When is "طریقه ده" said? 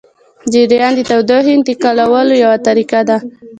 2.67-3.17